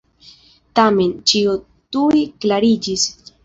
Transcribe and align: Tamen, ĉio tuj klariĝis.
Tamen, 0.79 1.13
ĉio 1.33 1.55
tuj 1.97 2.25
klariĝis. 2.43 3.09